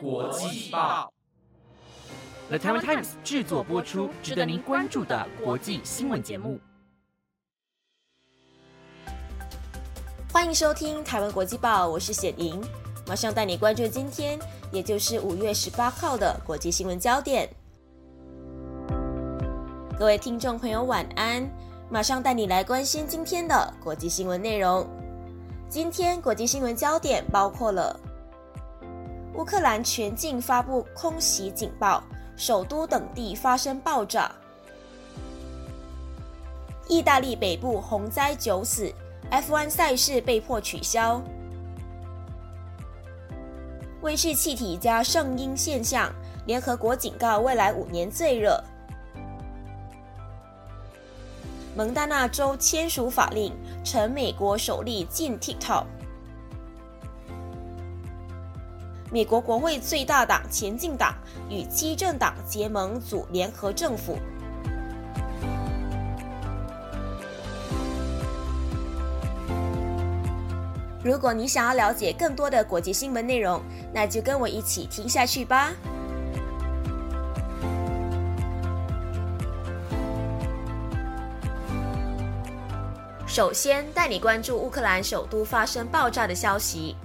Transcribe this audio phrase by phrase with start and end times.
[0.00, 1.12] 国际报
[2.48, 6.58] ，The Taiwan Times 制作播出，值得您关注的国际新闻节目。
[10.32, 12.60] 欢迎收听台湾国际报，我是显莹，
[13.06, 14.38] 马上带你关注今天，
[14.70, 17.48] 也就是五月十八号的国际新闻焦点。
[19.98, 21.48] 各位听众朋友，晚安！
[21.88, 24.86] 马上带你来关心今天的国际新闻内容。
[25.68, 27.98] 今天国际新闻焦点包括了。
[29.36, 32.02] 乌克兰全境发布空袭警报，
[32.36, 34.32] 首都等地发生爆炸。
[36.88, 38.90] 意大利北部洪灾九死
[39.30, 41.22] ，F1 赛事被迫取消。
[44.00, 46.10] 温室气体加圣婴现象，
[46.46, 48.58] 联合国警告未来五年最热。
[51.74, 53.52] 蒙大纳州签署法令，
[53.84, 55.84] 成美国首例禁 TikTok。
[59.12, 61.14] 美国国会最大党前进党
[61.48, 64.18] 与基政党结盟组联合政府。
[71.04, 73.62] 如果你想要了解更多的国际新闻内容，
[73.92, 75.72] 那就跟我一起听下去吧。
[83.28, 86.96] 首先，带你关注乌克兰首都发生爆炸的消息。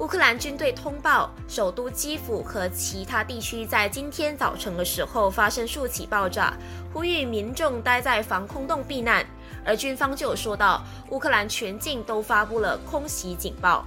[0.00, 6.56] 乌克兰军队通报，首都基辅和其他地区在今天早晨的时候发生数起爆炸，
[6.92, 9.26] 呼吁民众待在防空洞避难。
[9.64, 13.84] 而军方就有说到，乌克兰全境都发布了空袭警报。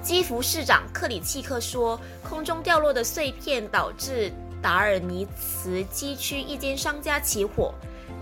[0.00, 7.74] 基辅市长克里契克说，空中掉落的碎片导致达尔尼茨基区一间商家起火。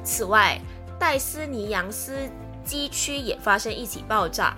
[0.02, 0.58] 此外，
[0.98, 2.16] 戴斯尼扬斯
[2.64, 4.56] 基区也发生一起爆炸。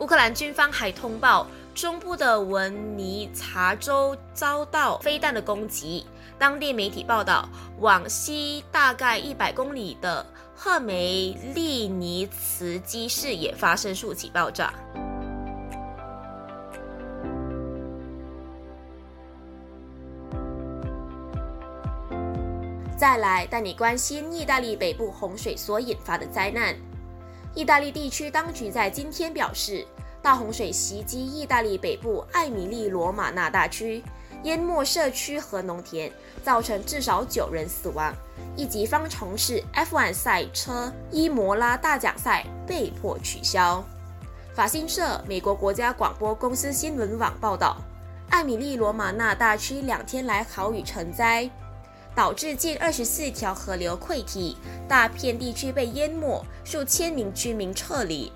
[0.00, 1.46] 乌克兰军方还通报。
[1.80, 6.04] 中部的文尼察州遭到飞弹的攻击。
[6.38, 14.74] 当地媒体报道，往西大概一百公里的赫梅利尼茨基市也发生数起爆炸。
[22.94, 26.76] 再来带你关心意大利北部洪水所引发的灾难。
[27.54, 29.86] 意大利地区当局在今天表示。
[30.22, 34.02] 大洪水袭击意大利北部艾米利罗马纳大区，
[34.42, 36.12] 淹没社区和农田，
[36.44, 38.14] 造成至少九人死亡。
[38.54, 43.82] 一级方程式 F1 赛车伊摩拉大奖赛被迫取消。
[44.54, 47.78] 法新社美国国家广播公司新闻网报道，
[48.28, 51.48] 艾米利罗马纳大区两天来豪雨成灾，
[52.14, 54.56] 导致近二十四条河流溃堤，
[54.86, 58.30] 大片地区被淹没，数千名居民撤离。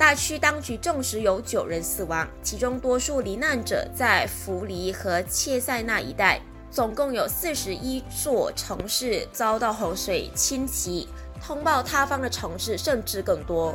[0.00, 6.40] 大区当局证实有九人死亡，其中多数罹难者在弗里和切塞纳一带。
[6.70, 11.06] 总共有四十一座城市遭到洪水侵袭，
[11.44, 13.74] 通报塌方的城市甚至更多。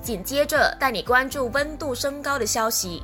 [0.00, 3.02] 紧接着带你关注温度升高的消息。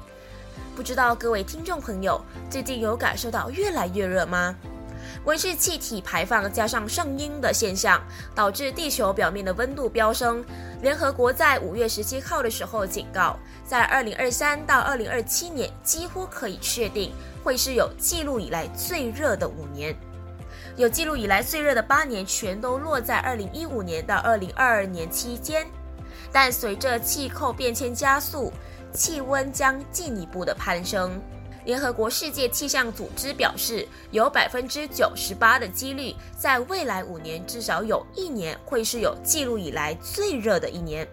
[0.77, 2.21] 不知道各位听众朋友
[2.51, 4.55] 最近有感受到越来越热吗？
[5.25, 7.99] 温室气体排放加上圣婴的现象，
[8.35, 10.45] 导致地球表面的温度飙升。
[10.83, 17.11] 联合国在五月十七号的时候警告，在二零二三到二零二七年，几乎可以确定
[17.43, 19.97] 会是有记录以来最热的五年。
[20.77, 25.67] 有记录以来最热的八年，全都落在二零一五年到二零二二年期间。
[26.31, 28.53] 但随着气候变迁加速，
[28.97, 31.21] 气温将进一步的攀升。
[31.67, 41.07] 联合国世界气象组织表示，有百分之九十八的几率，在未来五年至少有一年会是有记录以来最热的一年，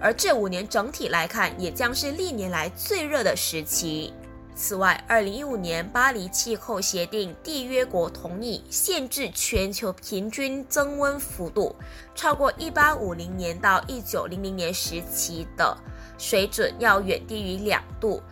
[0.00, 4.14] 而这五年整体来看，也将是历年来最热的时期。
[4.56, 11.76] 此外，二零一五年巴黎气候协定缔约国同意限制全球平均增温幅度
[12.14, 15.76] 超过一八五零年到一九零零年时期的。
[16.18, 18.22] 水准要远低于两度，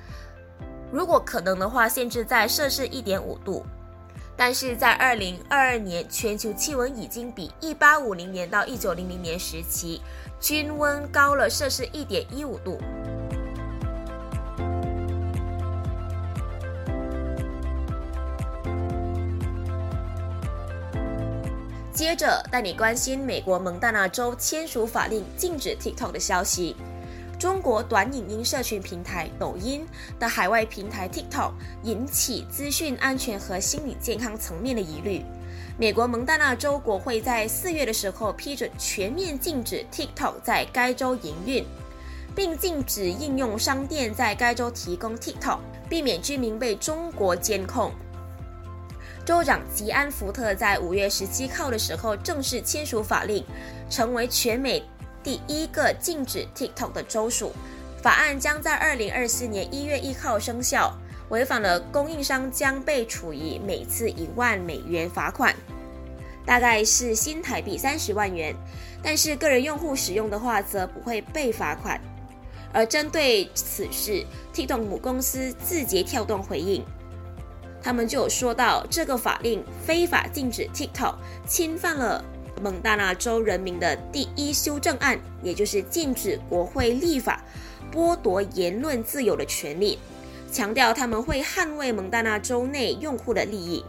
[0.91, 3.67] 如果可能的话，限制在摄氏一点五度。
[4.35, 10.01] 但是在二零二二年，全球气温已经比一八五零年到一九零零年时期
[10.41, 12.81] 均温高了摄氏一点一五度。
[22.05, 26.77] 接着带你关心美国蒙大拿州签署法令禁止 TikTok 的消息。
[27.39, 29.87] 中国短影音社群平台抖音
[30.21, 31.53] 的海外平台 TikTok
[31.83, 35.25] 引起资讯安全和心理健康层面的疑虑。
[35.79, 41.65] 美国蒙大拿州国会在四月的时候批准全面禁止 TikTok 在该州营运，
[42.37, 45.59] 并禁止应用商店在该州提供 TikTok，
[45.89, 47.93] 避免居民被中国监控。
[49.25, 53.43] 州长吉安福特在五月十七号的时候正式签署法令，
[53.89, 54.83] 成为全美
[55.23, 57.53] 第一个禁止 TikTok 的州属。
[58.03, 60.95] 法案将在二零二四年一月一号生效。
[61.31, 65.57] 违反了，供应商将被处以每次一万美元罚款，
[66.45, 68.55] 大概是新台币三十万元。
[69.03, 71.99] 但是个人用户使用的话，则不会被罚款。
[72.75, 74.23] 而针对此事
[74.53, 76.85] ，TikTok 母公司字节跳动回应，
[77.85, 81.17] 他们就说到，这个法令非法禁止 TikTok，
[81.47, 82.25] 侵犯了
[82.63, 87.45] 蒙大拿州人民的第一修正案，也就是禁止国会立法
[87.93, 89.99] 剥夺言论自由的权利。
[90.51, 93.85] 强调他们会捍卫蒙大拿州内用户的利益。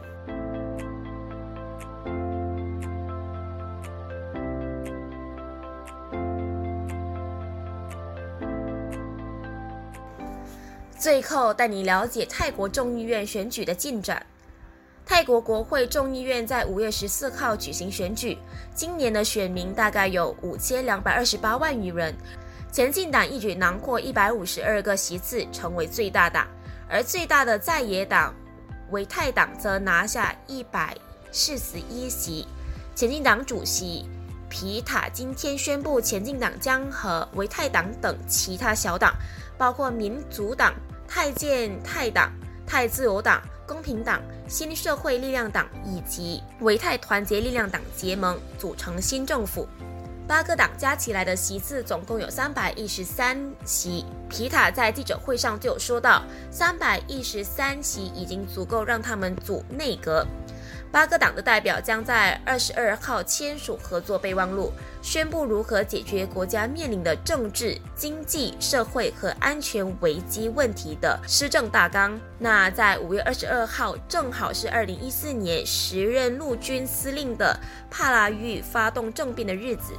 [11.05, 14.25] 最后带你了解泰国众议院选举的进展。
[15.05, 18.35] 泰国国会众议院在五月十四号举行选举，
[18.73, 22.11] 今年的选民大概有五千两百二十八万余人。
[22.71, 26.47] 前进党一举囊括一百五十二个席次，成为最大党。
[26.89, 28.33] 而最大的在野党
[28.89, 30.97] 维泰党则拿下一百
[31.31, 32.47] 四十一席。
[32.95, 34.09] 前进党主席
[34.49, 39.13] 皮塔今天宣布，前进党将和维泰党等其他小党，
[39.55, 40.73] 包括民主党、
[41.07, 42.31] 太建太党、
[42.65, 49.67] 太自由党、公平党、新社会力量党以及维泰团结力量党结盟，组成新政府。
[50.27, 54.03] 八个党加起来的席次总共有三百一十三席。
[54.27, 60.25] 皮塔在记者会上就有说到，三百一十三席已经足够让他们组内阁。
[60.91, 64.71] 八个党的代表将在二十二号签署合作备忘录，
[65.01, 72.17] 宣布如何解决国家面临的政治、经济、社会和安全危机问题的施政大纲。
[72.39, 77.59] 那在五月二十二号，正好是二零一四年时任陆军司令的
[77.91, 79.93] 帕拉育发动政变的日子。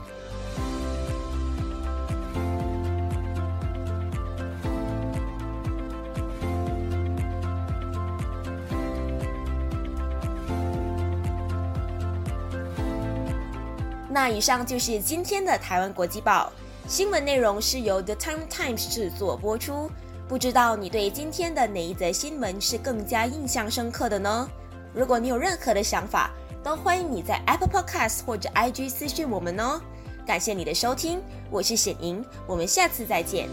[14.16, 16.50] 那以上就是今天的台湾国际报
[16.88, 19.90] 新闻内容，是由 The Time Times 制作播出。
[20.26, 24.48] 不知道你对今天的哪一则新闻是更加印象深刻的呢？
[24.94, 26.30] 如果你有任何的想法，
[26.64, 29.78] 都欢迎你在 Apple Podcast 或者 IG 私讯我们哦。
[30.26, 31.20] 感谢你的收听，
[31.50, 33.50] 我是沈莹，我们下次再见。